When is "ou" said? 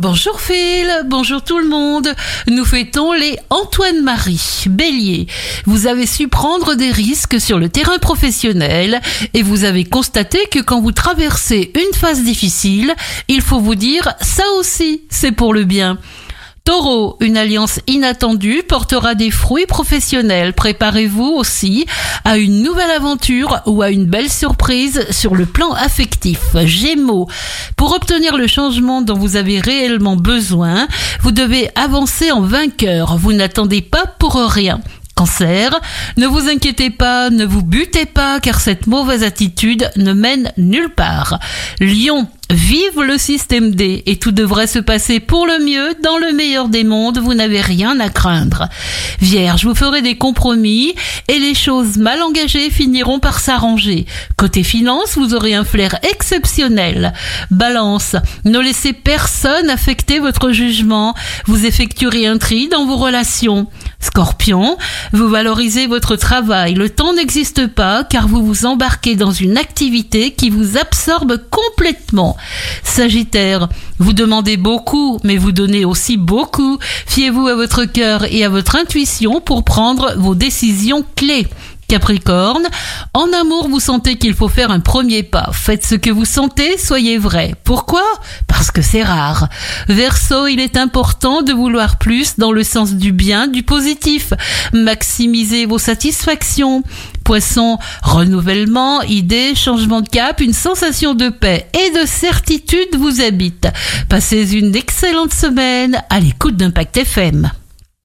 23.64-23.80